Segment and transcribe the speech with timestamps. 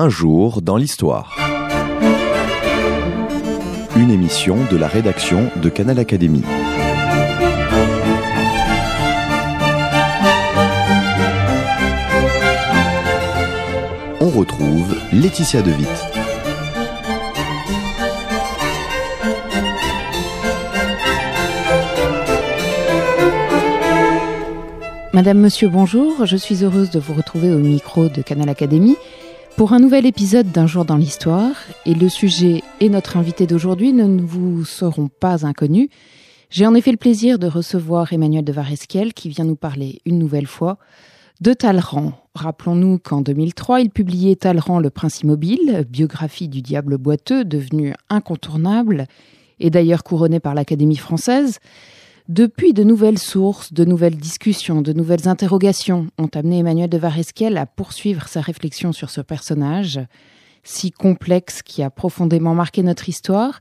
[0.00, 1.36] Un jour dans l'histoire.
[3.96, 6.44] Une émission de la rédaction de Canal Académie.
[14.20, 15.88] On retrouve Laetitia De Witt.
[25.12, 26.24] Madame, Monsieur, bonjour.
[26.24, 28.96] Je suis heureuse de vous retrouver au micro de Canal Académie
[29.58, 31.50] pour un nouvel épisode d'un jour dans l'histoire.
[31.84, 35.88] Et le sujet et notre invité d'aujourd'hui ne vous seront pas inconnus.
[36.48, 40.20] J'ai en effet le plaisir de recevoir Emmanuel de Varesquiel qui vient nous parler une
[40.20, 40.78] nouvelle fois
[41.40, 42.12] de Talleyrand.
[42.36, 49.06] Rappelons-nous qu'en 2003, il publiait Talleyrand le prince immobile, biographie du diable boiteux devenue incontournable
[49.58, 51.58] et d'ailleurs couronnée par l'Académie française.
[52.28, 57.56] Depuis, de nouvelles sources, de nouvelles discussions, de nouvelles interrogations ont amené Emmanuel de Varesquiel
[57.56, 59.98] à poursuivre sa réflexion sur ce personnage,
[60.62, 63.60] si complexe qui a profondément marqué notre histoire.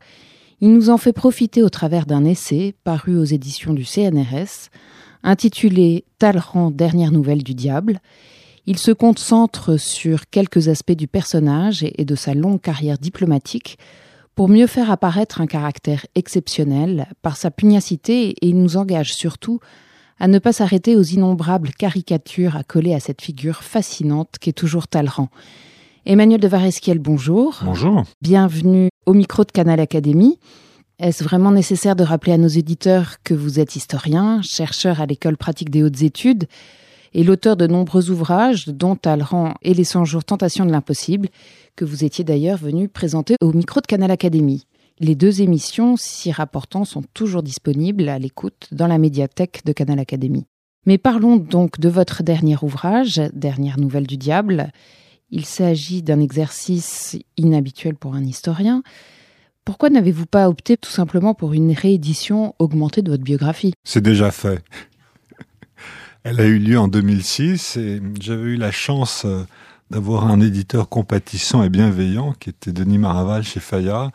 [0.60, 4.70] Il nous en fait profiter au travers d'un essai paru aux éditions du CNRS,
[5.24, 8.02] intitulé Talleyrand, dernière nouvelle du diable.
[8.66, 13.78] Il se concentre sur quelques aspects du personnage et de sa longue carrière diplomatique,
[14.38, 19.60] pour mieux faire apparaître un caractère exceptionnel par sa pugnacité et il nous engage surtout
[20.20, 24.88] à ne pas s'arrêter aux innombrables caricatures à coller à cette figure fascinante qu'est toujours
[24.88, 25.30] Talleyrand.
[26.06, 27.62] Emmanuel de Varesquiel, bonjour.
[27.66, 28.04] Bonjour.
[28.22, 30.38] Bienvenue au micro de Canal Académie.
[31.00, 35.38] Est-ce vraiment nécessaire de rappeler à nos éditeurs que vous êtes historien, chercheur à l'école
[35.38, 36.46] pratique des hautes études
[37.14, 41.30] et l'auteur de nombreux ouvrages, dont Talleyrand et les 100 jours Tentation de l'impossible,
[41.76, 44.66] que vous étiez d'ailleurs venu présenter au micro de Canal Académie.
[45.00, 50.00] Les deux émissions s'y rapportant sont toujours disponibles à l'écoute dans la médiathèque de Canal
[50.00, 50.46] Académie.
[50.88, 54.72] Mais parlons donc de votre dernier ouvrage, Dernière nouvelle du diable.
[55.30, 58.82] Il s'agit d'un exercice inhabituel pour un historien.
[59.66, 63.74] Pourquoi n'avez-vous pas opté tout simplement pour une réédition augmentée de votre biographie?
[63.84, 64.64] C'est déjà fait.
[66.30, 69.46] Elle a eu lieu en 2006 et j'avais eu la chance euh,
[69.92, 74.12] d'avoir un éditeur compatissant et bienveillant qui était Denis Maraval chez Fayard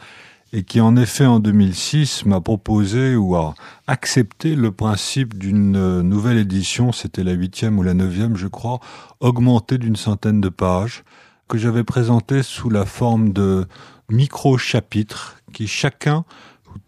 [0.52, 3.54] et qui en effet en 2006 m'a proposé ou a
[3.86, 8.80] accepté le principe d'une nouvelle édition, c'était la huitième ou la neuvième je crois,
[9.20, 11.04] augmentée d'une centaine de pages,
[11.48, 13.64] que j'avais présenté sous la forme de
[14.10, 16.26] micro-chapitres qui chacun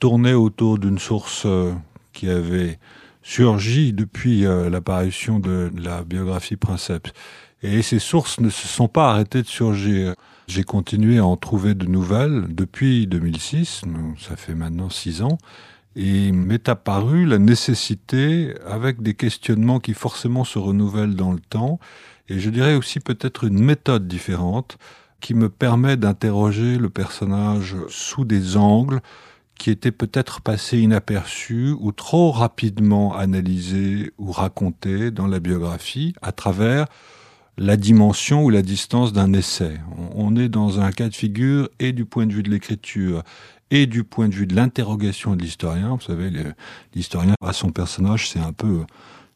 [0.00, 1.72] tournait autour d'une source euh,
[2.12, 2.78] qui avait
[3.24, 7.10] surgi depuis euh, l'apparition de la biographie Princeps.
[7.62, 10.14] Et ces sources ne se sont pas arrêtées de surgir.
[10.46, 13.82] J'ai continué à en trouver de nouvelles depuis 2006,
[14.20, 15.38] ça fait maintenant six ans,
[15.96, 21.80] et m'est apparue la nécessité, avec des questionnements qui forcément se renouvellent dans le temps,
[22.28, 24.76] et je dirais aussi peut-être une méthode différente,
[25.22, 29.00] qui me permet d'interroger le personnage sous des angles
[29.58, 36.32] qui étaient peut-être passés inaperçus ou trop rapidement analysés ou racontés dans la biographie à
[36.32, 36.86] travers
[37.56, 39.78] la dimension ou la distance d'un essai.
[40.14, 43.22] On est dans un cas de figure et du point de vue de l'écriture
[43.70, 45.90] et du point de vue de l'interrogation de l'historien.
[45.94, 46.30] Vous savez,
[46.94, 48.84] l'historien à son personnage, c'est un peu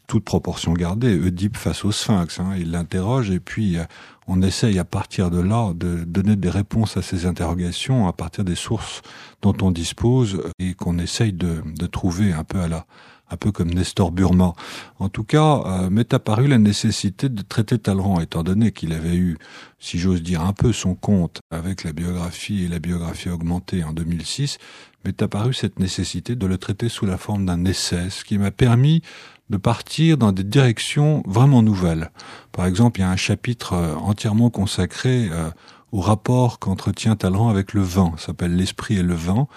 [0.08, 2.40] toute proportion gardée, Oedipe face au sphinx.
[2.40, 2.54] Hein.
[2.58, 3.84] Il l'interroge et puis euh,
[4.28, 8.44] on essaye à partir de là de donner des réponses à ces interrogations à partir
[8.44, 9.02] des sources
[9.42, 12.86] dont on dispose et qu'on essaye de, trouver un peu à la
[13.30, 14.54] un peu comme Nestor Burma.
[14.98, 19.16] En tout cas, euh, m'est apparue la nécessité de traiter Talleyrand, étant donné qu'il avait
[19.16, 19.36] eu,
[19.78, 23.92] si j'ose dire, un peu son compte avec la biographie et la biographie augmentée en
[23.92, 24.56] 2006,
[25.04, 28.50] m'est apparue cette nécessité de le traiter sous la forme d'un essai, ce qui m'a
[28.50, 29.02] permis
[29.50, 32.10] de partir dans des directions vraiment nouvelles.
[32.52, 35.50] Par exemple, il y a un chapitre euh, entièrement consacré euh,
[35.92, 39.48] au rapport qu'entretient Talleyrand avec le vin, s'appelle L'esprit et le vin,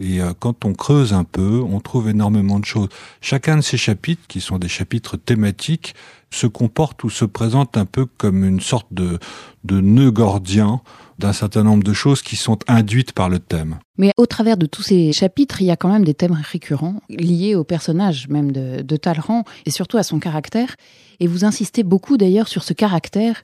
[0.00, 2.88] et euh, quand on creuse un peu, on trouve énormément de choses.
[3.20, 5.94] Chacun de ces chapitres, qui sont des chapitres thématiques,
[6.30, 9.18] se comporte ou se présente un peu comme une sorte de,
[9.64, 10.80] de nœud gordien
[11.18, 13.78] d'un certain nombre de choses qui sont induites par le thème.
[13.96, 17.00] Mais au travers de tous ces chapitres, il y a quand même des thèmes récurrents
[17.08, 20.76] liés au personnage même de, de Talleyrand et surtout à son caractère.
[21.18, 23.42] Et vous insistez beaucoup d'ailleurs sur ce caractère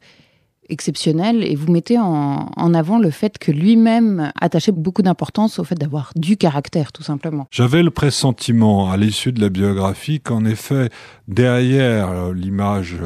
[0.68, 5.64] exceptionnel et vous mettez en, en avant le fait que lui-même attachait beaucoup d'importance au
[5.64, 7.46] fait d'avoir du caractère, tout simplement.
[7.50, 10.90] J'avais le pressentiment à l'issue de la biographie qu'en effet,
[11.28, 12.96] derrière euh, l'image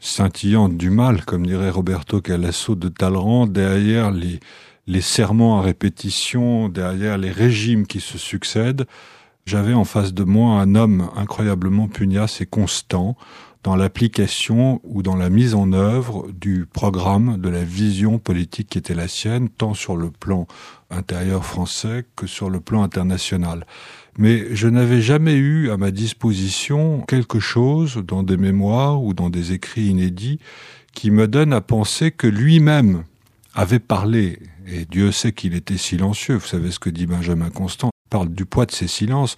[0.00, 4.40] scintillante du mal, comme dirait Roberto Calasso de Talleyrand, derrière les,
[4.86, 8.86] les serments à répétition, derrière les régimes qui se succèdent,
[9.46, 13.16] j'avais en face de moi un homme incroyablement pugnace et constant,
[13.66, 18.78] dans l'application ou dans la mise en œuvre du programme, de la vision politique qui
[18.78, 20.46] était la sienne, tant sur le plan
[20.88, 23.66] intérieur français que sur le plan international.
[24.18, 29.30] Mais je n'avais jamais eu à ma disposition quelque chose dans des mémoires ou dans
[29.30, 30.38] des écrits inédits
[30.94, 33.02] qui me donne à penser que lui-même
[33.52, 37.90] avait parlé, et Dieu sait qu'il était silencieux, vous savez ce que dit Benjamin Constant,
[38.10, 39.34] parle du poids de ses silences,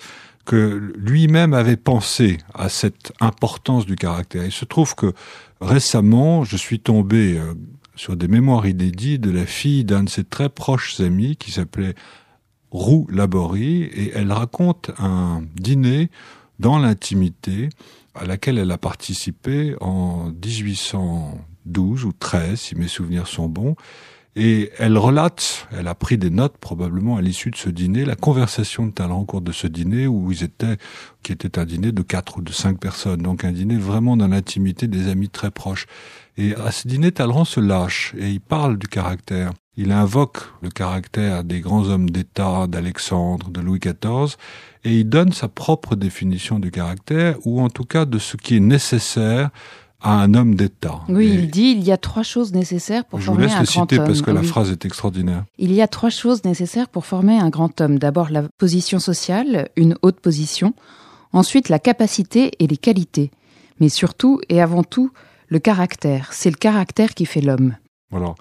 [0.48, 4.46] que lui-même avait pensé à cette importance du caractère.
[4.46, 5.12] Il se trouve que
[5.60, 7.52] récemment, je suis tombé euh,
[7.96, 11.94] sur des mémoires inédites de la fille d'un de ses très proches amis qui s'appelait
[12.70, 16.10] Roux Laborie, et elle raconte un dîner
[16.58, 17.68] dans l'intimité
[18.14, 23.76] à laquelle elle a participé en 1812 ou 13, si mes souvenirs sont bons,
[24.40, 28.14] et elle relate, elle a pris des notes probablement à l'issue de ce dîner, la
[28.14, 30.76] conversation de Talleyrand au cours de ce dîner où ils étaient,
[31.24, 34.28] qui était un dîner de quatre ou de cinq personnes, donc un dîner vraiment dans
[34.28, 35.86] l'intimité des amis très proches.
[36.36, 39.50] Et à ce dîner, Talleyrand se lâche et il parle du caractère.
[39.76, 44.36] Il invoque le caractère des grands hommes d'État, d'Alexandre, de Louis XIV,
[44.84, 48.56] et il donne sa propre définition du caractère, ou en tout cas de ce qui
[48.56, 49.50] est nécessaire
[50.02, 51.00] à un homme d'État.
[51.08, 53.64] Oui, il dit il y a trois choses nécessaires pour former un grand homme.
[53.66, 55.44] Je vous laisse le citer parce que la phrase est extraordinaire.
[55.58, 57.98] Il y a trois choses nécessaires pour former un grand homme.
[57.98, 60.74] D'abord la position sociale, une haute position.
[61.32, 63.30] Ensuite la capacité et les qualités.
[63.80, 65.10] Mais surtout et avant tout
[65.48, 66.32] le caractère.
[66.32, 67.76] C'est le caractère qui fait l'homme.
[68.10, 68.34] Voilà.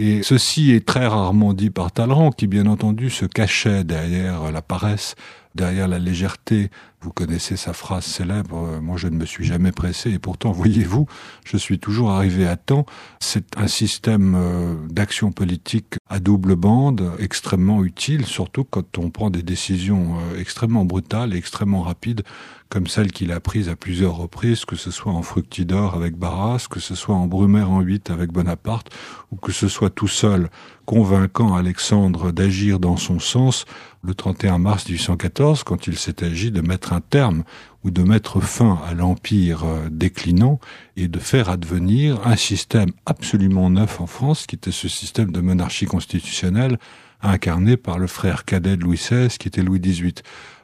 [0.00, 4.62] Et ceci est très rarement dit par Talleyrand, qui bien entendu se cachait derrière la
[4.62, 5.16] paresse,
[5.56, 6.70] derrière la légèreté.
[7.00, 11.06] Vous connaissez sa phrase célèbre, moi je ne me suis jamais pressé, et pourtant, voyez-vous,
[11.44, 12.86] je suis toujours arrivé à temps.
[13.18, 19.30] C'est un système euh, d'action politique à double bande extrêmement utile, surtout quand on prend
[19.30, 22.22] des décisions euh, extrêmement brutales et extrêmement rapides
[22.68, 26.66] comme celle qu'il a prise à plusieurs reprises, que ce soit en Fructidor avec Barras,
[26.70, 28.90] que ce soit en Brumaire en 8 avec Bonaparte,
[29.32, 30.50] ou que ce soit tout seul
[30.84, 33.64] convainquant Alexandre d'agir dans son sens
[34.02, 37.42] le 31 mars 1814, quand il s'est agi de mettre un terme
[37.84, 40.60] ou de mettre fin à l'empire euh, déclinant
[40.96, 45.40] et de faire advenir un système absolument neuf en France, qui était ce système de
[45.40, 46.78] monarchie constitutionnelle
[47.20, 50.14] incarné par le frère cadet de Louis XVI, qui était Louis XVIII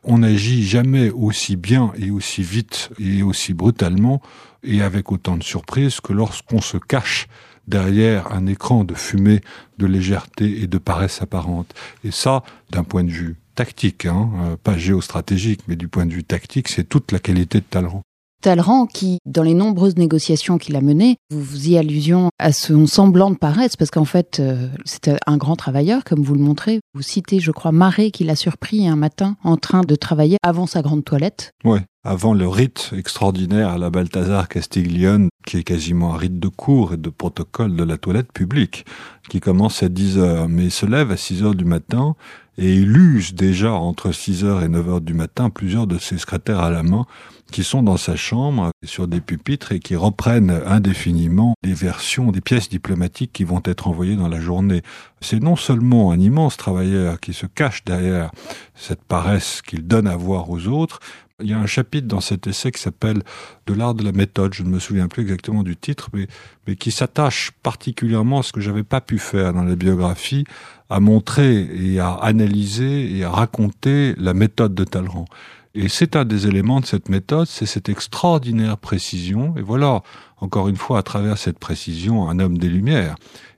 [0.04, 4.20] on n'agit jamais aussi bien et aussi vite et aussi brutalement
[4.62, 7.28] et avec autant de surprise que lorsqu'on se cache
[7.66, 9.40] derrière un écran de fumée,
[9.78, 11.74] de légèreté et de paresse apparente.
[12.04, 16.12] Et ça, d'un point de vue tactique, hein, euh, pas géostratégique, mais du point de
[16.12, 18.02] vue tactique, c'est toute la qualité de Talleyrand.
[18.44, 23.31] Talleyrand qui, dans les nombreuses négociations qu'il a menées, vous faisiez allusion à son semblant
[23.31, 26.81] de paresse, parce qu'en fait, euh, c'était un grand travailleur, comme vous le montrez.
[26.93, 30.67] Vous citez, je crois, Marais qui l'a surpris un matin en train de travailler avant
[30.67, 31.52] sa grande toilette.
[31.64, 36.49] Oui, avant le rite extraordinaire à la Balthazar Castiglione, qui est quasiment un rite de
[36.49, 38.85] cours et de protocole de la toilette publique,
[39.31, 42.14] qui commence à 10 heures, mais se lève à 6 heures du matin
[42.58, 46.18] et il use déjà entre 6 heures et 9 heures du matin plusieurs de ses
[46.18, 47.06] secrétaires à la main
[47.50, 52.40] qui sont dans sa chambre sur des pupitres et qui reprennent indéfiniment les versions des
[52.40, 54.82] pièces diplomatiques qui vont être envoyées dans la journée.
[55.20, 58.30] C'est non seulement un immense travailleur qui se cache derrière
[58.74, 61.00] cette paresse qu'il donne à voir aux autres,
[61.40, 63.22] il y a un chapitre dans cet essai qui s'appelle
[63.66, 66.28] De l'art de la méthode, je ne me souviens plus exactement du titre, mais,
[66.66, 70.44] mais qui s'attache particulièrement à ce que j'avais pas pu faire dans la biographie,
[70.90, 75.26] à montrer et à analyser et à raconter la méthode de Talleyrand.
[75.74, 79.55] Et c'est un des éléments de cette méthode, c'est cette extraordinaire précision.
[79.56, 80.03] Et voilà,
[80.38, 83.17] encore une fois, à travers cette précision, un homme des Lumières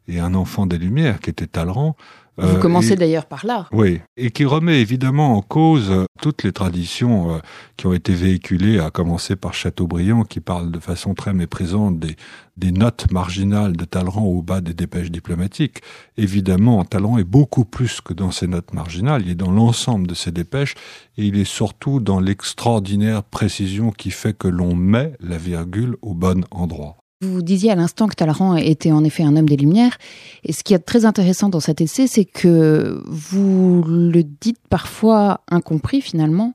[0.09, 1.97] et un enfant des Lumières qui était Talleyrand
[2.39, 3.67] vous euh, commencez d'ailleurs par là.
[3.73, 7.39] Oui, et qui remet évidemment en cause euh, toutes les traditions euh,
[7.77, 12.17] qui ont été véhiculées, à commencer par Chateaubriand, qui parle de façon très méprisante des,
[12.59, 15.81] des notes marginales de Talleyrand au bas des dépêches diplomatiques.
[16.19, 20.15] Évidemment, Talleyrand est beaucoup plus que dans ces notes marginales, il est dans l'ensemble de
[20.15, 20.75] ces dépêches,
[21.17, 26.13] et il est surtout dans l'extraordinaire précision qui fait que l'on met la virgule au
[26.13, 26.99] bon endroit.
[27.23, 29.97] Vous disiez à l'instant que Talleyrand était en effet un homme des Lumières.
[30.45, 35.41] Et ce qui est très intéressant dans cet essai, c'est que vous le dites parfois
[35.49, 36.53] incompris finalement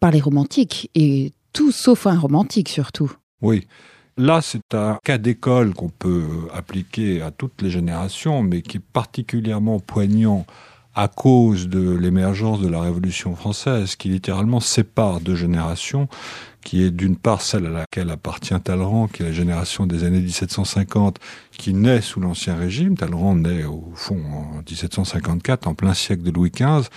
[0.00, 0.90] par les romantiques.
[0.94, 3.12] Et tout sauf un romantique surtout.
[3.42, 3.66] Oui.
[4.16, 8.82] Là, c'est un cas d'école qu'on peut appliquer à toutes les générations, mais qui est
[8.92, 10.46] particulièrement poignant
[10.94, 16.08] à cause de l'émergence de la Révolution française, qui littéralement sépare deux générations
[16.62, 20.20] qui est d'une part celle à laquelle appartient Talleyrand, qui est la génération des années
[20.20, 21.18] 1750,
[21.52, 22.96] qui naît sous l'Ancien Régime.
[22.96, 26.88] Talleyrand naît au fond en 1754, en plein siècle de Louis XV,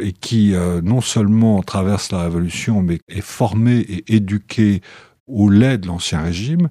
[0.00, 4.82] et qui euh, non seulement traverse la Révolution, mais est formé et éduqué
[5.26, 6.68] au lait de l'Ancien Régime,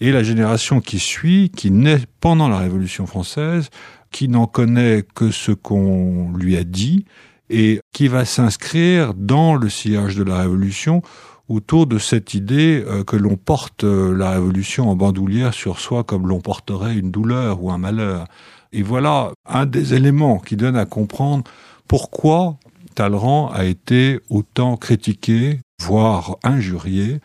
[0.00, 3.70] et la génération qui suit, qui naît pendant la Révolution française,
[4.10, 7.04] qui n'en connaît que ce qu'on lui a dit,
[7.50, 11.02] et qui va s'inscrire dans le sillage de la Révolution
[11.48, 16.04] autour de cette idée euh, que l'on porte euh, la Révolution en bandoulière sur soi
[16.04, 18.26] comme l'on porterait une douleur ou un malheur.
[18.72, 21.44] Et voilà un des éléments qui donne à comprendre
[21.88, 22.56] pourquoi
[22.94, 27.20] Talleyrand a été autant critiqué, voire injurié,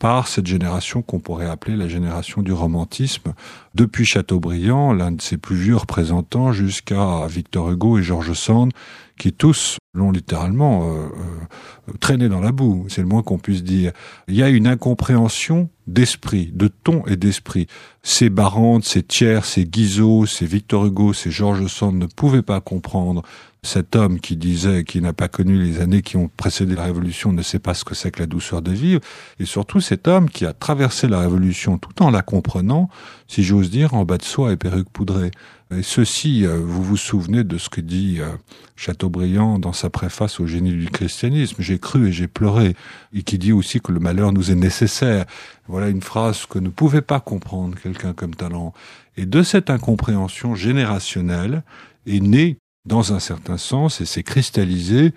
[0.00, 3.34] par cette génération qu'on pourrait appeler la génération du romantisme,
[3.74, 8.72] depuis Chateaubriand, l'un de ses plus vieux représentants, jusqu'à Victor Hugo et George Sand,
[9.20, 13.62] qui tous l'ont littéralement euh, euh, traîné dans la boue, c'est le moins qu'on puisse
[13.62, 13.92] dire.
[14.28, 17.66] Il y a une incompréhension d'esprit, de ton et d'esprit.
[18.02, 22.62] Ces Barantes, ces Thiers, ces Guizot, ces Victor Hugo, ces Georges Sand ne pouvaient pas
[22.62, 23.22] comprendre
[23.62, 27.32] cet homme qui disait qu'il n'a pas connu les années qui ont précédé la Révolution
[27.32, 29.00] ne sait pas ce que c'est que la douceur de vivre,
[29.38, 32.88] et surtout cet homme qui a traversé la Révolution tout en la comprenant,
[33.28, 35.30] si j'ose dire, en bas de soie et perruque poudrée.
[35.72, 38.30] Et ceci, euh, vous vous souvenez de ce que dit euh,
[38.74, 42.74] Chateaubriand dans sa préface au génie du christianisme, j'ai cru et j'ai pleuré,
[43.12, 45.26] et qui dit aussi que le malheur nous est nécessaire.
[45.68, 48.72] Voilà une phrase que ne pouvait pas comprendre quelqu'un comme Talent.
[49.16, 51.62] Et de cette incompréhension générationnelle
[52.06, 52.56] est née,
[52.86, 55.12] dans un certain sens, et s'est cristallisée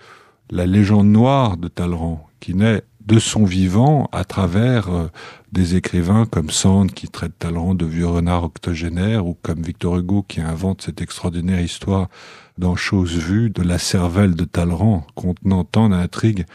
[0.49, 5.07] la légende noire de Talleyrand, qui naît de son vivant à travers euh,
[5.51, 10.23] des écrivains comme Sand qui traite Talleyrand de vieux renard octogénaire ou comme Victor Hugo
[10.23, 12.07] qui invente cette extraordinaire histoire
[12.57, 16.45] dans Chose vue de la cervelle de Talleyrand contenant tant d'intrigues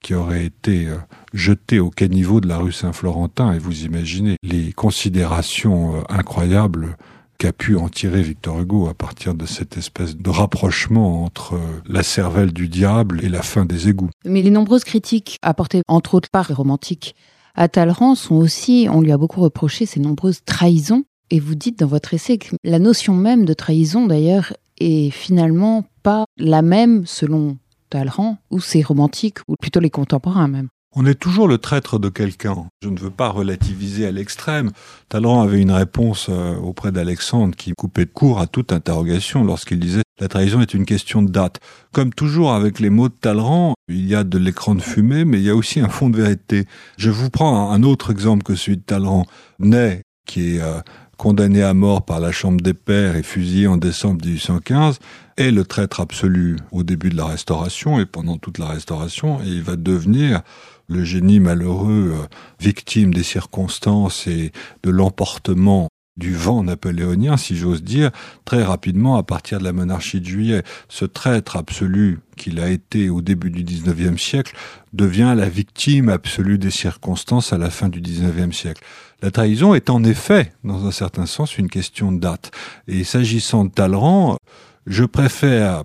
[0.00, 0.96] qui auraient été euh,
[1.34, 3.52] jetées au caniveau de la rue Saint-Florentin.
[3.52, 6.96] Et vous imaginez les considérations euh, incroyables
[7.38, 11.82] qu'a pu en tirer Victor Hugo à partir de cette espèce de rapprochement entre euh,
[11.86, 14.10] la cervelle du diable et la fin des égouts.
[14.24, 17.14] Mais les nombreuses critiques apportées entre autres par les romantiques
[17.54, 21.04] à Talleyrand sont aussi, on lui a beaucoup reproché ces nombreuses trahisons.
[21.30, 25.84] Et vous dites dans votre essai que la notion même de trahison d'ailleurs est finalement
[26.02, 27.58] pas la même selon
[27.90, 30.68] Talleyrand ou ses romantiques ou plutôt les contemporains même.
[30.96, 32.66] On est toujours le traître de quelqu'un.
[32.82, 34.70] Je ne veux pas relativiser à l'extrême.
[35.08, 40.02] Talleyrand avait une réponse euh, auprès d'Alexandre qui coupait court à toute interrogation lorsqu'il disait
[40.18, 41.60] la trahison est une question de date.
[41.92, 45.38] Comme toujours avec les mots de Talleyrand, il y a de l'écran de fumée, mais
[45.38, 46.64] il y a aussi un fond de vérité.
[46.96, 49.26] Je vous prends un autre exemple que celui de Talleyrand.
[49.60, 50.80] Ney, qui est euh,
[51.16, 54.98] condamné à mort par la Chambre des Pairs et fusillé en décembre 1815,
[55.36, 59.48] est le traître absolu au début de la Restauration et pendant toute la Restauration, et
[59.48, 60.42] il va devenir
[60.88, 62.26] le génie malheureux, euh,
[62.60, 64.52] victime des circonstances et
[64.82, 68.10] de l'emportement du vent napoléonien, si j'ose dire,
[68.44, 70.62] très rapidement à partir de la monarchie de juillet.
[70.88, 74.56] Ce traître absolu qu'il a été au début du XIXe siècle
[74.92, 78.82] devient la victime absolue des circonstances à la fin du XIXe siècle.
[79.22, 82.50] La trahison est en effet, dans un certain sens, une question de date.
[82.88, 84.38] Et s'agissant de Talleyrand,
[84.86, 85.84] je préfère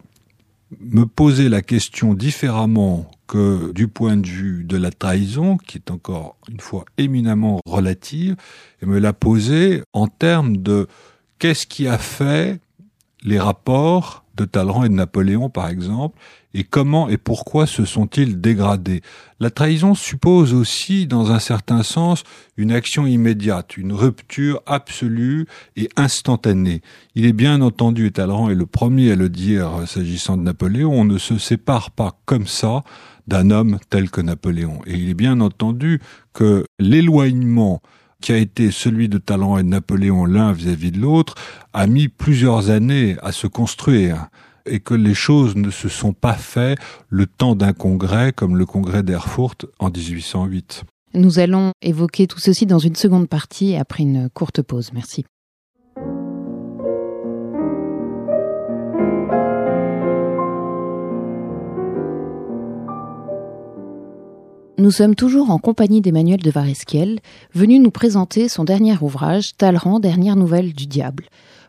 [0.80, 5.92] me poser la question différemment que du point de vue de la trahison, qui est
[5.92, 8.36] encore une fois éminemment relative,
[8.82, 10.88] et me la poser en termes de
[11.40, 12.60] qu'est-ce qui a fait
[13.24, 16.18] les rapports de Talleyrand et de Napoléon, par exemple,
[16.56, 19.02] et comment et pourquoi se sont-ils dégradés
[19.40, 22.24] La trahison suppose aussi, dans un certain sens,
[22.58, 26.82] une action immédiate, une rupture absolue et instantanée.
[27.16, 30.92] Il est bien entendu, et Talleyrand est le premier à le dire s'agissant de Napoléon,
[30.92, 32.84] on ne se sépare pas comme ça
[33.28, 34.80] d'un homme tel que Napoléon.
[34.86, 36.00] Et il est bien entendu
[36.34, 37.82] que l'éloignement
[38.24, 41.36] qui a été celui de Talleyrand et de Napoléon l'un vis-à-vis de l'autre,
[41.74, 44.28] a mis plusieurs années à se construire
[44.66, 48.66] et que les choses ne se sont pas faites le temps d'un congrès comme le
[48.66, 50.84] congrès d'Erfurt en 1808.
[51.16, 54.92] Nous allons évoquer tout ceci dans une seconde partie après une courte pause.
[54.94, 55.26] Merci.
[64.80, 67.20] Nous sommes toujours en compagnie d'Emmanuel de Varesquiel,
[67.54, 71.26] venu nous présenter son dernier ouvrage, Talleyrand, dernière nouvelle du diable.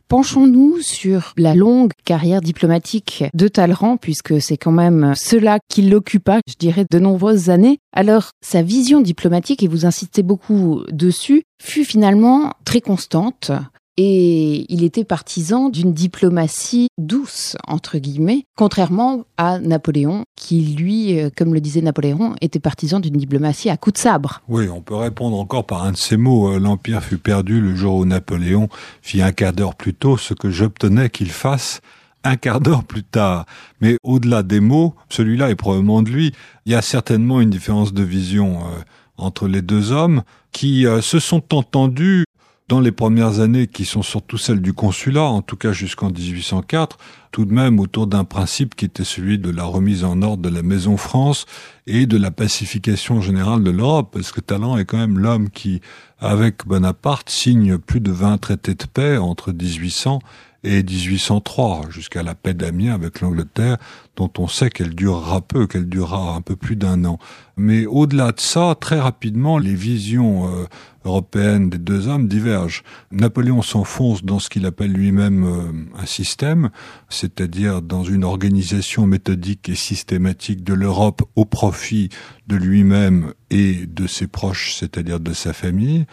[0.08, 6.40] Penchons-nous sur la longue carrière diplomatique de Talleyrand, puisque c'est quand même cela qui l'occupa,
[6.48, 7.78] je dirais, de nombreuses années.
[7.92, 13.52] Alors, sa vision diplomatique, et vous insistez beaucoup dessus, fut finalement très constante.
[13.96, 21.30] Et il était partisan d'une diplomatie douce, entre guillemets, contrairement à Napoléon, qui lui, euh,
[21.34, 24.42] comme le disait Napoléon, était partisan d'une diplomatie à coups de sabre.
[24.48, 26.52] Oui, on peut répondre encore par un de ces mots.
[26.52, 28.68] Euh, L'Empire fut perdu le jour où Napoléon
[29.00, 31.80] fit un quart d'heure plus tôt ce que j'obtenais qu'il fasse
[32.24, 33.46] un quart d'heure plus tard.
[33.80, 36.32] Mais au-delà des mots, celui-là est probablement de lui.
[36.66, 38.58] Il y a certainement une différence de vision.
[38.58, 38.80] Euh,
[39.16, 42.24] entre les deux hommes qui se sont entendus
[42.68, 46.96] dans les premières années qui sont surtout celles du consulat, en tout cas jusqu'en 1804,
[47.30, 50.48] tout de même autour d'un principe qui était celui de la remise en ordre de
[50.48, 51.44] la Maison France
[51.86, 55.82] et de la pacification générale de l'Europe, parce que Talleyrand est quand même l'homme qui,
[56.18, 60.20] avec Bonaparte, signe plus de 20 traités de paix entre 1800
[60.64, 63.76] et 1803, jusqu'à la paix d'Amiens avec l'Angleterre,
[64.16, 67.18] dont on sait qu'elle durera peu, qu'elle durera un peu plus d'un an.
[67.56, 70.64] Mais au-delà de ça, très rapidement, les visions euh,
[71.04, 72.82] européennes des deux hommes divergent.
[73.12, 76.70] Napoléon s'enfonce dans ce qu'il appelle lui-même euh, un système,
[77.08, 82.08] c'est-à-dire dans une organisation méthodique et systématique de l'Europe au profit
[82.46, 86.06] de lui-même et de ses proches, c'est-à-dire de sa famille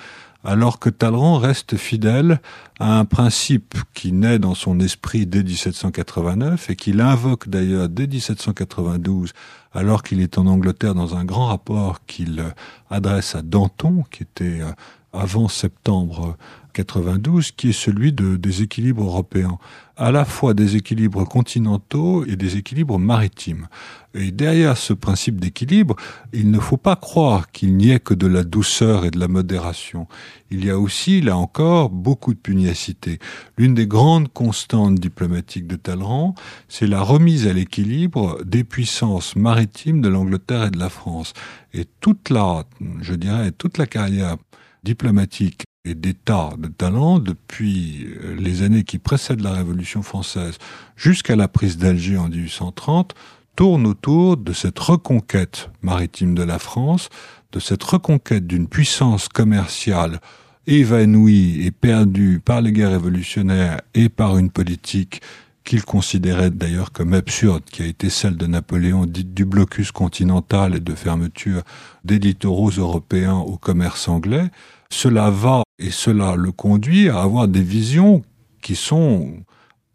[0.44, 2.42] alors que Talleyrand reste fidèle
[2.80, 8.08] à un principe qui naît dans son esprit dès 1789 et qu'il invoque d'ailleurs dès
[8.08, 9.34] 1792
[9.74, 12.44] alors qu'il est en Angleterre dans un grand rapport qu'il
[12.90, 14.72] adresse à Danton, qui était euh,
[15.14, 16.38] avant septembre
[16.72, 19.58] 92, qui est celui de, des équilibres européens,
[19.98, 23.68] à la fois des équilibres continentaux et des équilibres maritimes.
[24.16, 25.96] Et derrière ce principe d'équilibre,
[26.34, 29.28] il ne faut pas croire qu'il n'y ait que de la douceur et de la
[29.28, 30.08] modération.
[30.50, 33.20] Il y a aussi, là encore, beaucoup de pugnacité.
[33.58, 36.36] L'une des grandes constantes diplomatiques de Talleyrand,
[36.68, 41.34] c'est la remise à l'équilibre des puissances maritimes de l'Angleterre et de la France.
[41.74, 42.64] Et toute la,
[43.02, 44.38] je dirais, toute la carrière
[44.84, 50.58] diplomatique et d'État de talent depuis euh, les années qui précèdent la Révolution française
[50.96, 53.16] jusqu'à la prise d'Alger en 1830
[53.56, 57.10] tourne autour de cette reconquête maritime de la France,
[57.52, 60.20] de cette reconquête d'une puissance commerciale
[60.68, 65.22] évanouie et perdue par les guerres révolutionnaires et par une politique
[65.64, 70.76] qu'il considérait d'ailleurs comme absurde, qui a été celle de Napoléon, dite du blocus continental
[70.76, 71.62] et de fermeture
[72.04, 74.50] des littoraux européens au commerce anglais,
[74.92, 78.22] cela va et cela le conduit à avoir des visions
[78.62, 79.44] qui sont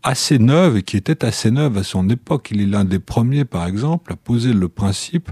[0.03, 2.49] assez neuves et qui étaient assez neuves à son époque.
[2.50, 5.30] Il est l'un des premiers, par exemple, à poser le principe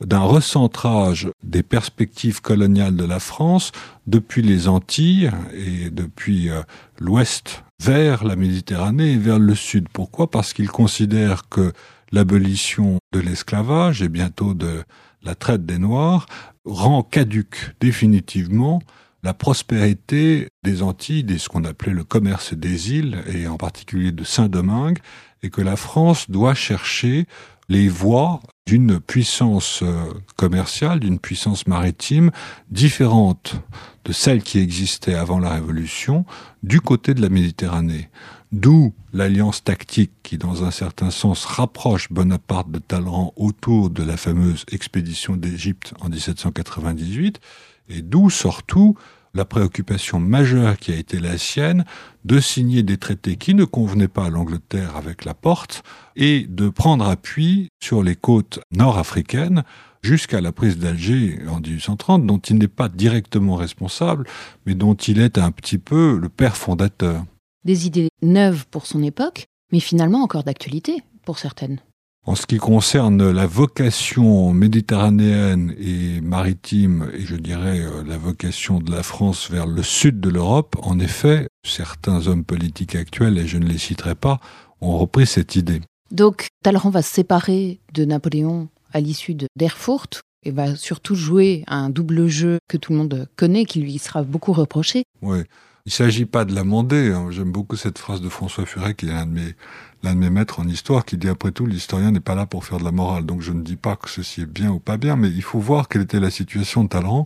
[0.00, 3.72] d'un recentrage des perspectives coloniales de la France
[4.06, 6.62] depuis les Antilles et depuis euh,
[6.98, 9.88] l'ouest vers la Méditerranée et vers le sud.
[9.92, 10.30] Pourquoi?
[10.30, 11.72] Parce qu'il considère que
[12.12, 14.82] l'abolition de l'esclavage et bientôt de
[15.22, 16.26] la traite des Noirs
[16.64, 18.80] rend caduque définitivement
[19.24, 24.12] la prospérité des Antilles, de ce qu'on appelait le commerce des îles, et en particulier
[24.12, 24.98] de Saint-Domingue,
[25.42, 27.26] et que la France doit chercher
[27.70, 32.30] les voies d'une puissance euh, commerciale, d'une puissance maritime
[32.70, 33.56] différente
[34.04, 36.26] de celle qui existait avant la Révolution
[36.62, 38.10] du côté de la Méditerranée.
[38.52, 44.18] D'où l'alliance tactique qui, dans un certain sens, rapproche Bonaparte de Talleyrand autour de la
[44.18, 47.40] fameuse expédition d'Égypte en 1798,
[47.88, 48.96] et d'où surtout
[49.34, 51.84] la préoccupation majeure qui a été la sienne
[52.24, 55.82] de signer des traités qui ne convenaient pas à l'Angleterre avec la porte
[56.16, 59.64] et de prendre appui sur les côtes nord-africaines
[60.02, 64.26] jusqu'à la prise d'Alger en 1830, dont il n'est pas directement responsable,
[64.66, 67.24] mais dont il est un petit peu le père fondateur.
[67.64, 71.80] Des idées neuves pour son époque, mais finalement encore d'actualité pour certaines.
[72.26, 78.78] En ce qui concerne la vocation méditerranéenne et maritime, et je dirais euh, la vocation
[78.78, 83.46] de la France vers le sud de l'Europe, en effet, certains hommes politiques actuels, et
[83.46, 84.40] je ne les citerai pas,
[84.80, 85.82] ont repris cette idée.
[86.10, 91.90] Donc Talleyrand va se séparer de Napoléon à l'issue d'Erfurt et va surtout jouer un
[91.90, 95.04] double jeu que tout le monde connaît, qui lui sera beaucoup reproché.
[95.20, 95.40] Oui.
[95.86, 97.12] Il ne s'agit pas de l'amender.
[97.12, 97.26] Hein.
[97.30, 99.54] J'aime beaucoup cette phrase de François Furet, qui est un de mes
[100.02, 102.64] l'un de mes maîtres en histoire qui dit après tout l'historien n'est pas là pour
[102.64, 103.26] faire de la morale.
[103.26, 105.58] Donc je ne dis pas que ceci est bien ou pas bien, mais il faut
[105.58, 107.24] voir quelle était la situation de Talleyrand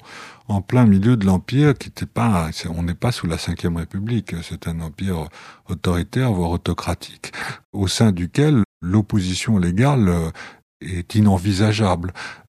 [0.48, 4.34] en plein milieu de l'empire qui n'était pas, on n'est pas sous la cinquième république,
[4.42, 5.28] c'est un empire
[5.68, 7.32] autoritaire voire autocratique
[7.72, 10.30] au sein duquel l'opposition légale euh,
[10.80, 12.12] est inenvisageable.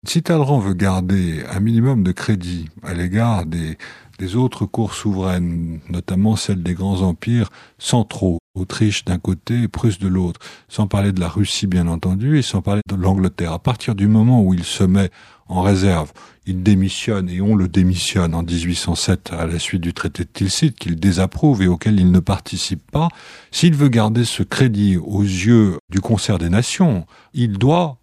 [0.08, 3.78] Si Talleyrand veut garder un minimum de crédit à l'égard des,
[4.22, 9.98] des autres cours souveraines, notamment celles des grands empires centraux, Autriche d'un côté et Prusse
[9.98, 13.54] de l'autre, sans parler de la Russie bien entendu et sans parler de l'Angleterre.
[13.54, 15.10] À partir du moment où il se met
[15.48, 16.12] en réserve,
[16.46, 20.74] il démissionne et on le démissionne en 1807 à la suite du traité de Tilsit
[20.74, 23.08] qu'il désapprouve et auquel il ne participe pas,
[23.50, 27.98] s'il veut garder ce crédit aux yeux du concert des nations, il doit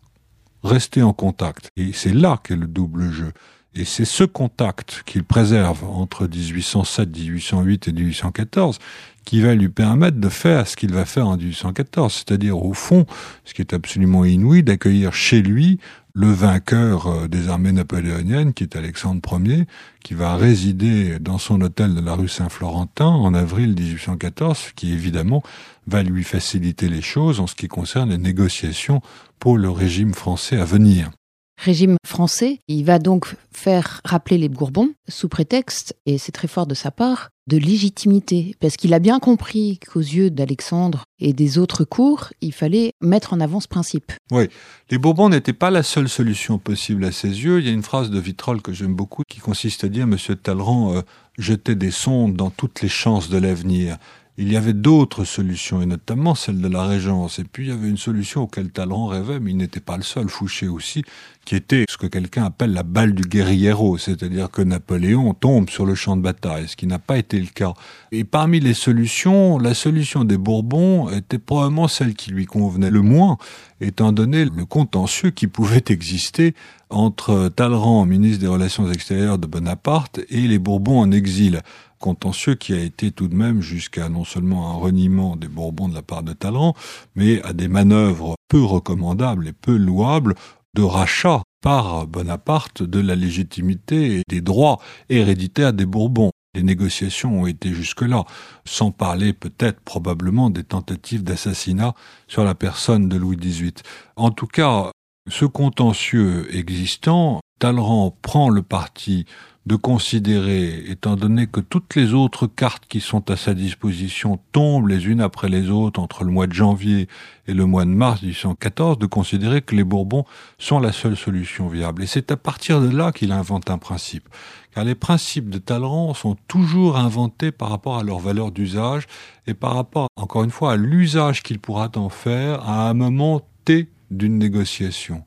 [0.65, 1.69] rester en contact.
[1.77, 3.33] Et c'est là qu'est le double jeu.
[3.79, 8.79] Et c'est ce contact qu'il préserve entre 1807, 1808 et 1814
[9.25, 13.05] qui va lui permettre de faire ce qu'il va faire en 1814, c'est-à-dire au fond,
[13.45, 15.79] ce qui est absolument inouï, d'accueillir chez lui
[16.15, 19.67] le vainqueur euh, des armées napoléoniennes, qui est Alexandre Ier,
[20.03, 24.93] qui va résider dans son hôtel de la rue Saint-Florentin en avril 1814, ce qui
[24.93, 25.43] évidemment
[25.87, 29.03] va lui faciliter les choses en ce qui concerne les négociations
[29.39, 31.11] pour le régime français à venir
[31.59, 32.61] régime français.
[32.69, 36.91] Il va donc faire rappeler les Bourbons sous prétexte, et c'est très fort de sa
[36.91, 42.29] part, de légitimité, parce qu'il a bien compris qu'aux yeux d'Alexandre et des autres cours,
[42.41, 44.13] il fallait mettre en avant ce principe.
[44.31, 44.49] Oui,
[44.91, 47.59] les Bourbons n'étaient pas la seule solution possible à ses yeux.
[47.59, 50.37] Il y a une phrase de Vitrolles que j'aime beaucoup qui consiste à dire Monsieur
[50.37, 51.01] Talleyrand euh,
[51.39, 53.97] jetait des sondes dans toutes les chances de l'avenir
[54.41, 57.41] il y avait d'autres solutions, et notamment celle de la Régence.
[57.41, 60.05] Et puis il y avait une solution auquel Talleyrand rêvait, mais il n'était pas le
[60.05, 61.03] seul, Fouché aussi,
[61.45, 65.87] qui était ce que quelqu'un appelle la balle du guerriero, c'est-à-dire que Napoléon tombe sur
[65.87, 67.75] le champ de bataille, ce qui n'a pas été le cas.
[68.13, 73.03] Et parmi les solutions, la solution des Bourbons était probablement celle qui lui convenait le
[73.03, 73.39] moins,
[73.81, 76.55] étant donné le contentieux qui pouvait exister
[76.91, 81.63] entre Talleyrand, ministre des Relations extérieures de Bonaparte, et les Bourbons en exil
[81.99, 85.95] contentieux qui a été tout de même jusqu'à non seulement un reniement des Bourbons de
[85.95, 86.75] la part de Talleyrand,
[87.15, 90.35] mais à des manœuvres peu recommandables et peu louables
[90.75, 96.31] de rachat par Bonaparte de la légitimité et des droits héréditaires des Bourbons.
[96.55, 98.25] Les négociations ont été jusque-là,
[98.65, 101.95] sans parler peut-être probablement des tentatives d'assassinat
[102.27, 103.75] sur la personne de Louis XVIII.
[104.17, 104.91] En tout cas,
[105.29, 109.27] ce contentieux existant, Talleyrand prend le parti
[109.69, 114.89] de considérer, étant donné que toutes les autres cartes qui sont à sa disposition tombent
[114.89, 117.07] les unes après les autres entre le mois de janvier
[117.47, 120.25] et le mois de mars 1814, de considérer que les Bourbons
[120.57, 122.03] sont la seule solution viable.
[122.03, 124.27] Et c'est à partir de là qu'il invente un principe.
[124.75, 129.07] Car les principes de Talleyrand sont toujours inventés par rapport à leur valeur d'usage
[129.47, 133.43] et par rapport, encore une fois, à l'usage qu'il pourra en faire à un moment
[133.67, 135.25] T d'une négociation.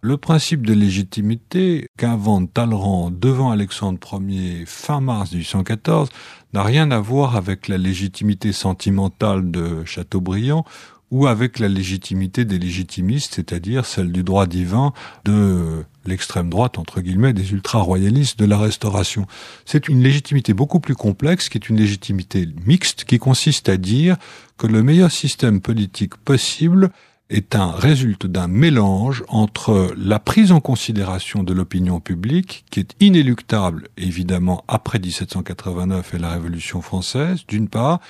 [0.00, 6.08] Le principe de légitimité qu'invente Talleyrand devant Alexandre Ier fin mars 1814
[6.54, 10.64] n'a rien à voir avec la légitimité sentimentale de Chateaubriand
[11.10, 14.92] ou avec la légitimité des légitimistes, c'est-à-dire celle du droit divin
[15.24, 19.26] de l'extrême droite, entre guillemets, des ultra-royalistes de la Restauration.
[19.64, 24.16] C'est une légitimité beaucoup plus complexe, qui est une légitimité mixte, qui consiste à dire
[24.58, 26.90] que le meilleur système politique possible
[27.30, 32.94] est un résulte d'un mélange entre la prise en considération de l'opinion publique, qui est
[33.00, 38.00] inéluctable évidemment après 1789 et la Révolution française, d'une part,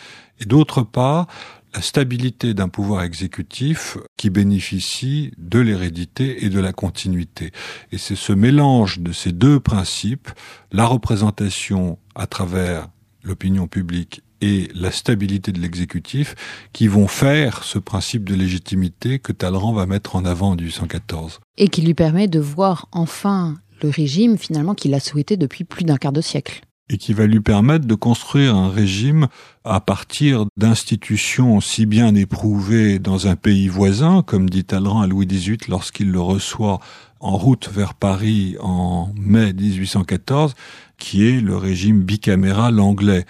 [0.41, 1.27] et d'autre part,
[1.75, 7.53] la stabilité d'un pouvoir exécutif qui bénéficie de l'hérédité et de la continuité.
[7.93, 10.31] Et c'est ce mélange de ces deux principes,
[10.73, 12.89] la représentation à travers
[13.23, 16.35] l'opinion publique et la stabilité de l'exécutif
[16.73, 21.41] qui vont faire ce principe de légitimité que Talleyrand va mettre en avant en 1814.
[21.57, 25.85] Et qui lui permet de voir enfin le régime finalement qu'il a souhaité depuis plus
[25.85, 26.63] d'un quart de siècle.
[26.91, 29.29] Et qui va lui permettre de construire un régime
[29.63, 35.27] à partir d'institutions si bien éprouvées dans un pays voisin, comme dit Talleyrand à Louis
[35.27, 36.81] XVIII lorsqu'il le reçoit
[37.21, 40.55] en route vers Paris en mai 1814,
[40.99, 43.27] qui est le régime bicaméral anglais.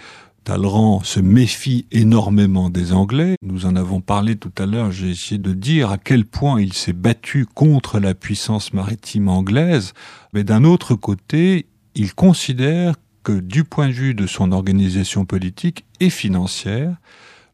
[0.49, 3.35] Talleyrand se méfie énormément des Anglais.
[3.43, 4.91] Nous en avons parlé tout à l'heure.
[4.91, 9.93] J'ai essayé de dire à quel point il s'est battu contre la puissance maritime anglaise.
[10.33, 15.85] Mais d'un autre côté, il considère que du point de vue de son organisation politique
[15.99, 16.95] et financière,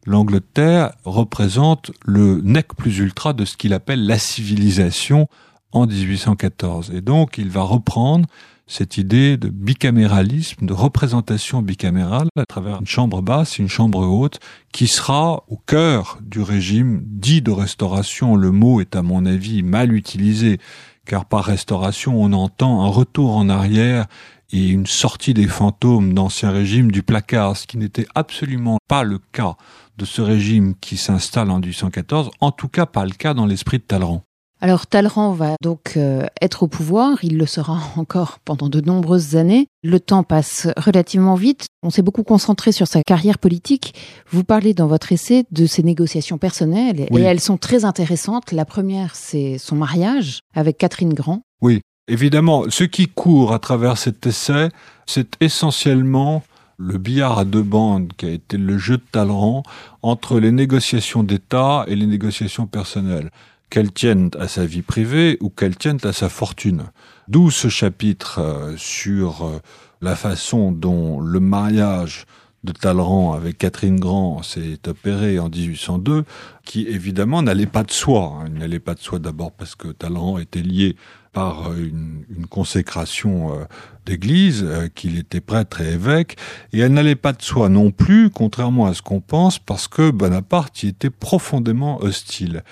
[0.06, 5.28] l'Angleterre représente le nec plus ultra de ce qu'il appelle la civilisation
[5.70, 6.92] en 1814.
[6.94, 8.26] Et donc, il va reprendre
[8.68, 14.00] cette idée de bicaméralisme, de représentation bicamérale à travers une chambre basse et une chambre
[14.00, 14.40] haute
[14.72, 18.34] qui sera au cœur du régime dit de restauration.
[18.34, 20.58] Le mot est à mon avis mal utilisé
[21.06, 24.06] car par restauration on entend un retour en arrière
[24.52, 29.18] et une sortie des fantômes d'ancien régime du placard, ce qui n'était absolument pas le
[29.32, 29.56] cas
[29.98, 33.78] de ce régime qui s'installe en 1814, en tout cas pas le cas dans l'esprit
[33.78, 34.22] de Talleyrand.
[34.62, 39.36] Alors Talleyrand va donc euh, être au pouvoir, il le sera encore pendant de nombreuses
[39.36, 39.66] années.
[39.82, 43.94] Le temps passe relativement vite, on s'est beaucoup concentré sur sa carrière politique.
[44.30, 48.52] Vous parlez dans votre essai de ses négociations personnelles et elles sont très intéressantes.
[48.52, 51.42] La première, c'est son mariage avec Catherine Grand.
[51.60, 54.70] Oui, évidemment, ce qui court à travers cet essai,
[55.04, 56.42] c'est essentiellement
[56.78, 59.62] le billard à deux bandes qui a été le jeu de Talleyrand
[60.02, 63.30] entre les négociations d'État et les négociations personnelles
[63.70, 66.84] qu'elle tienne à sa vie privée ou qu'elle tienne à sa fortune.
[67.28, 69.58] D'où ce chapitre euh, sur euh,
[70.00, 72.26] la façon dont le mariage
[72.64, 76.24] de Talleyrand avec Catherine Grand s'est opéré en 1802,
[76.64, 78.44] qui évidemment n'allait pas de soi.
[78.46, 80.96] Il n'allait pas de soi d'abord parce que Talleyrand était lié
[81.32, 83.64] par une, une consécration euh,
[84.04, 86.36] d'église, qu'il était prêtre et évêque,
[86.72, 90.10] et elle n'allait pas de soi non plus, contrairement à ce qu'on pense, parce que
[90.10, 92.62] Bonaparte y était profondément hostile.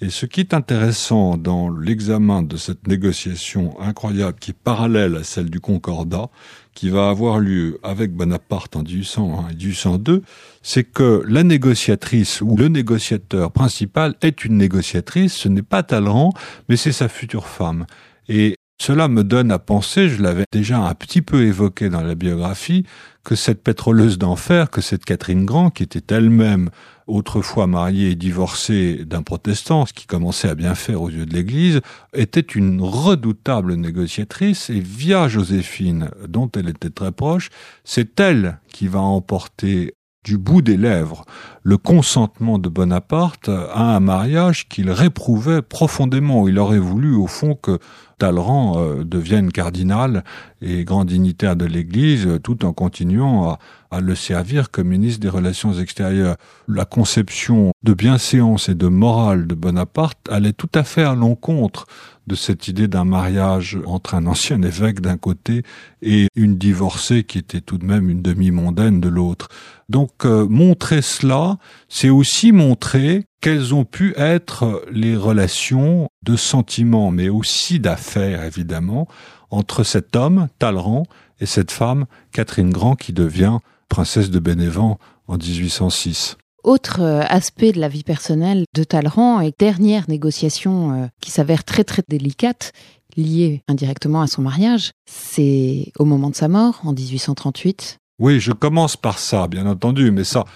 [0.00, 5.24] Et ce qui est intéressant dans l'examen de cette négociation incroyable qui est parallèle à
[5.24, 6.30] celle du Concordat,
[6.74, 10.22] qui va avoir lieu avec Bonaparte en 1801 et 1802,
[10.62, 16.32] c'est que la négociatrice ou le négociateur principal est une négociatrice, ce n'est pas Talleyrand,
[16.68, 17.86] mais c'est sa future femme.
[18.28, 22.16] Et cela me donne à penser, je l'avais déjà un petit peu évoqué dans la
[22.16, 22.84] biographie,
[23.22, 26.70] que cette pétroleuse d'enfer, que cette Catherine Grand, qui était elle-même
[27.06, 31.34] autrefois mariée et divorcée d'un protestant, ce qui commençait à bien faire aux yeux de
[31.34, 31.80] l'Église,
[32.14, 37.50] était une redoutable négociatrice et via Joséphine, dont elle était très proche,
[37.84, 41.24] c'est elle qui va emporter du bout des lèvres
[41.64, 46.46] le consentement de Bonaparte à un mariage qu'il réprouvait profondément.
[46.46, 47.78] Il aurait voulu, au fond, que
[48.18, 50.24] Talleyrand euh, devienne cardinal
[50.60, 53.58] et grand dignitaire de l'Église, tout en continuant à,
[53.90, 56.36] à, le servir comme ministre des Relations extérieures.
[56.68, 61.86] La conception de bienséance et de morale de Bonaparte allait tout à fait à l'encontre
[62.26, 65.62] de cette idée d'un mariage entre un ancien évêque d'un côté
[66.02, 69.48] et une divorcée qui était tout de même une demi-mondaine de l'autre.
[69.88, 71.58] Donc euh, montrer cela,
[71.88, 79.06] c'est aussi montrer quelles ont pu être les relations de sentiments, mais aussi d'affaires évidemment,
[79.50, 81.04] entre cet homme, Talleyrand,
[81.40, 83.58] et cette femme, Catherine Grand, qui devient
[83.88, 86.36] princesse de Bénévent en 1806.
[86.64, 91.62] Autre euh, aspect de la vie personnelle de Talleyrand et dernière négociation euh, qui s'avère
[91.62, 92.72] très très délicate,
[93.18, 97.98] liée indirectement à son mariage, c'est au moment de sa mort, en 1838.
[98.18, 100.46] Oui, je commence par ça, bien entendu, mais ça,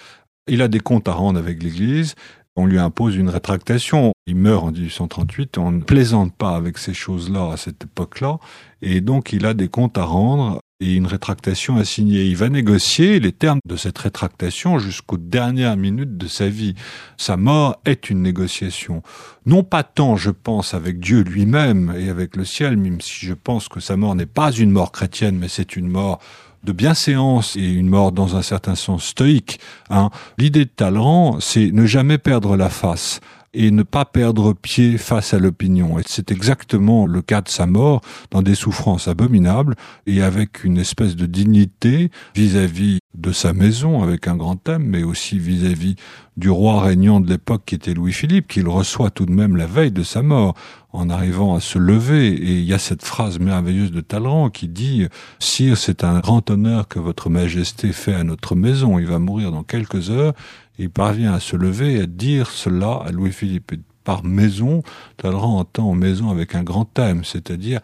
[0.46, 2.14] il a des comptes à rendre avec l'Église.
[2.56, 4.12] On lui impose une rétractation.
[4.26, 5.58] Il meurt en 1838.
[5.58, 8.38] On ne plaisante pas avec ces choses-là à cette époque-là.
[8.80, 12.24] Et donc, il a des comptes à rendre et une rétractation à signer.
[12.24, 16.74] Il va négocier les termes de cette rétractation jusqu'aux dernières minutes de sa vie.
[17.16, 19.02] Sa mort est une négociation.
[19.44, 23.34] Non pas tant, je pense, avec Dieu lui-même et avec le ciel, même si je
[23.34, 26.20] pense que sa mort n'est pas une mort chrétienne, mais c'est une mort
[26.62, 29.58] de bienséance et une mort dans un certain sens stoïque.
[29.90, 30.10] Hein.
[30.38, 33.20] L'idée de Talleyrand, c'est ne jamais perdre la face
[33.54, 35.98] et ne pas perdre pied face à l'opinion.
[35.98, 39.74] Et c'est exactement le cas de sa mort, dans des souffrances abominables
[40.06, 45.02] et avec une espèce de dignité vis-à-vis de sa maison, avec un grand thème, mais
[45.02, 45.96] aussi vis-à-vis
[46.36, 49.90] du roi régnant de l'époque qui était Louis-Philippe, qu'il reçoit tout de même la veille
[49.90, 50.54] de sa mort,
[50.92, 52.28] en arrivant à se lever.
[52.28, 55.06] Et il y a cette phrase merveilleuse de Talleyrand qui dit
[55.40, 58.98] «Sire, c'est un grand honneur que votre majesté fait à notre maison.
[58.98, 60.34] Il va mourir dans quelques heures
[60.78, 63.72] il parvient à se lever et à dire cela à Louis-Philippe.
[64.04, 64.82] Par maison,
[65.18, 67.80] Talleyrand entend maison avec un grand thème, c'est-à-dire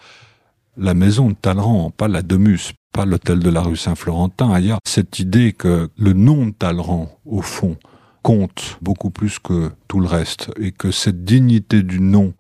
[0.77, 4.59] la maison de Talleyrand, pas la Domus, pas l'hôtel de la rue Saint-Florentin.
[4.59, 7.77] Il y a cette idée que le nom de Talleyrand, au fond,
[8.23, 12.33] compte beaucoup plus que tout le reste, et que cette dignité du nom,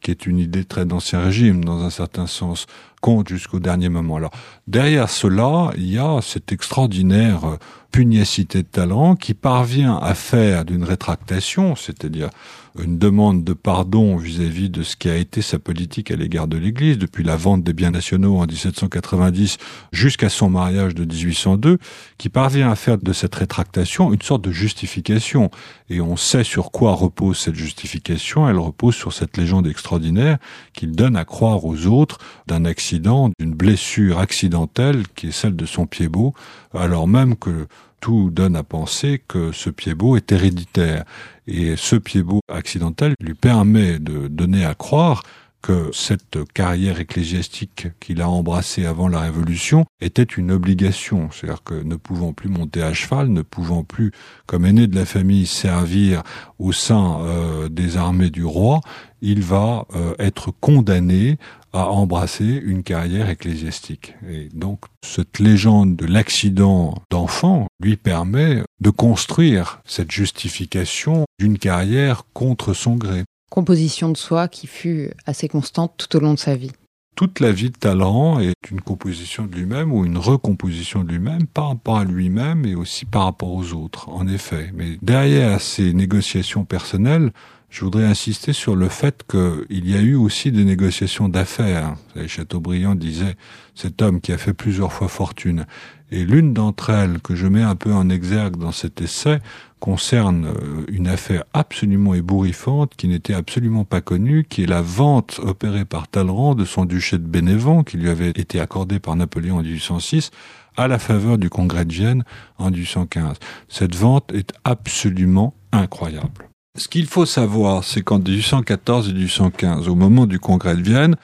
[0.00, 2.66] qui est une idée très d'ancien régime, dans un certain sens,
[3.04, 4.16] compte jusqu'au dernier moment.
[4.16, 4.30] Alors,
[4.66, 7.58] derrière cela, il y a cette extraordinaire
[7.94, 12.30] pugnacité de talent qui parvient à faire d'une rétractation, c'est-à-dire
[12.76, 16.56] une demande de pardon vis-à-vis de ce qui a été sa politique à l'égard de
[16.56, 19.58] l'Église, depuis la vente des biens nationaux en 1790
[19.92, 21.78] jusqu'à son mariage de 1802,
[22.18, 25.52] qui parvient à faire de cette rétractation une sorte de justification.
[25.88, 30.38] Et on sait sur quoi repose cette justification, elle repose sur cette légende extraordinaire
[30.72, 35.66] qu'il donne à croire aux autres d'un accident, d'une blessure accidentelle qui est celle de
[35.66, 36.34] son pied beau,
[36.74, 37.66] alors même que
[38.00, 41.04] tout donne à penser que ce pied beau est héréditaire.
[41.46, 45.22] Et ce pied beau accidentel lui permet de donner à croire
[45.64, 51.30] que cette carrière ecclésiastique qu'il a embrassée avant la Révolution était une obligation.
[51.32, 54.12] C'est-à-dire que ne pouvant plus monter à cheval, ne pouvant plus,
[54.44, 56.22] comme aîné de la famille, servir
[56.58, 58.82] au sein euh, des armées du roi,
[59.22, 61.38] il va euh, être condamné
[61.74, 64.14] à embrasser une carrière ecclésiastique.
[64.30, 72.22] Et donc, cette légende de l'accident d'enfant lui permet de construire cette justification d'une carrière
[72.32, 73.24] contre son gré.
[73.50, 76.72] Composition de soi qui fut assez constante tout au long de sa vie.
[77.16, 81.46] Toute la vie de Talleyrand est une composition de lui-même ou une recomposition de lui-même
[81.46, 84.70] par rapport à lui-même et aussi par rapport aux autres, en effet.
[84.74, 87.30] Mais derrière ces négociations personnelles,
[87.74, 91.96] je voudrais insister sur le fait qu'il y a eu aussi des négociations d'affaires.
[92.28, 93.34] Chateaubriand disait
[93.74, 95.66] cet homme qui a fait plusieurs fois fortune.
[96.12, 99.40] Et l'une d'entre elles que je mets un peu en exergue dans cet essai
[99.80, 105.40] concerne euh, une affaire absolument ébouriffante qui n'était absolument pas connue, qui est la vente
[105.42, 109.56] opérée par Talleyrand de son duché de Bénévent qui lui avait été accordé par Napoléon
[109.56, 110.30] en 1806
[110.76, 112.22] à la faveur du congrès de Gênes
[112.56, 113.36] en 1815.
[113.68, 116.53] Cette vente est absolument incroyable.
[116.76, 121.14] Ce qu'il faut savoir, c'est qu'en 1814 et 1815, au moment du congrès de Vienne,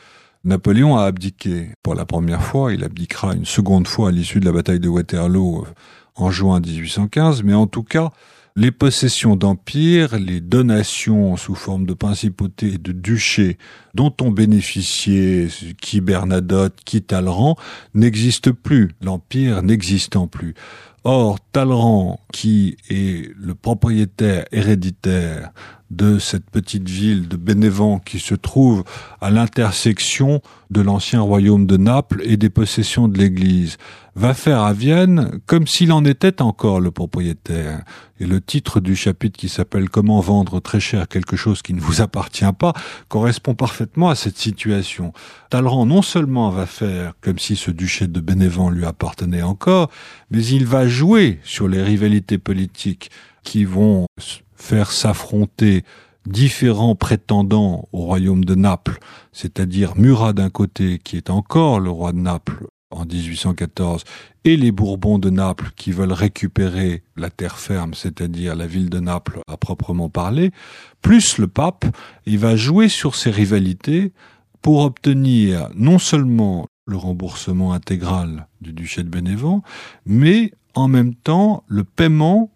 [0.45, 1.71] Napoléon a abdiqué.
[1.83, 4.89] Pour la première fois, il abdiquera une seconde fois à l'issue de la bataille de
[4.89, 5.75] Waterloo euh,
[6.15, 8.11] en juin 1815, mais en tout cas,
[8.55, 13.59] les possessions d'empire, les donations sous forme de principautés et de duchés
[13.95, 15.49] dont ont bénéficié
[15.81, 17.57] qui Bernadotte, qui Talleyrand,
[17.95, 20.55] n'existent plus, l'empire n'existant plus.
[21.05, 25.51] Or, Talleyrand, qui est le propriétaire héréditaire
[25.91, 28.85] de cette petite ville de Bénévent qui se trouve
[29.21, 33.79] à l'intersection de l'ancien royaume de Naples et des possessions de l'Église,
[34.15, 37.83] va faire à Vienne comme s'il en était encore le propriétaire.
[38.19, 41.81] Et le titre du chapitre qui s'appelle Comment vendre très cher quelque chose qui ne
[41.81, 42.75] vous appartient pas
[43.09, 45.13] correspond parfaitement à cette situation.
[45.49, 49.91] Talleyrand non seulement va faire comme si ce duché de Bénévent lui appartenait encore,
[50.31, 53.11] mais il va jouer sur les rivalités politiques
[53.43, 54.07] qui vont
[54.55, 55.85] faire s'affronter
[56.27, 58.99] différents prétendants au royaume de Naples,
[59.33, 64.05] c'est-à-dire Murat d'un côté, qui est encore le roi de Naples en 1814,
[64.45, 69.01] et les Bourbons de Naples qui veulent récupérer la terre ferme, c'est-à-dire la ville de
[69.01, 70.51] Naples à proprement parler,
[71.03, 71.85] plus le pape,
[72.27, 74.13] il va jouer sur ces rivalités
[74.63, 79.63] pour obtenir non seulement le remboursement intégral du duché de Bénévent,
[80.05, 82.51] mais en même temps le paiement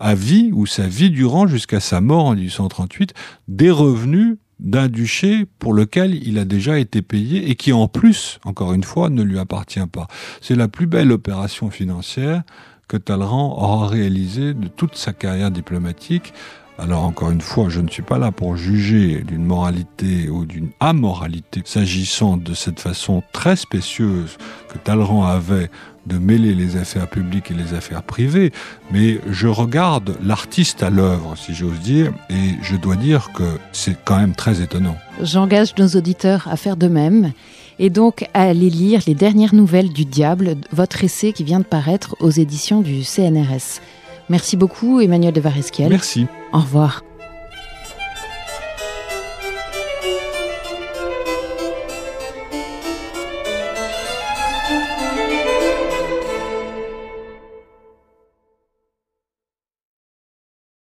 [0.00, 3.14] à vie ou sa vie durant jusqu'à sa mort en 1838
[3.48, 8.38] des revenus d'un duché pour lequel il a déjà été payé et qui en plus,
[8.44, 10.06] encore une fois, ne lui appartient pas.
[10.40, 12.42] C'est la plus belle opération financière
[12.88, 16.32] que Talleyrand aura réalisée de toute sa carrière diplomatique
[16.78, 20.70] alors encore une fois, je ne suis pas là pour juger d'une moralité ou d'une
[20.80, 24.36] amoralité s'agissant de cette façon très spécieuse
[24.68, 25.70] que Talleyrand avait
[26.06, 28.52] de mêler les affaires publiques et les affaires privées,
[28.90, 33.96] mais je regarde l'artiste à l'œuvre, si j'ose dire, et je dois dire que c'est
[34.04, 34.96] quand même très étonnant.
[35.20, 37.32] J'engage nos auditeurs à faire de même
[37.78, 41.64] et donc à aller lire les dernières nouvelles du diable, votre essai qui vient de
[41.64, 43.80] paraître aux éditions du CNRS.
[44.28, 45.90] Merci beaucoup Emmanuel de Varesquiel.
[45.90, 46.26] Merci.
[46.52, 47.02] Au revoir.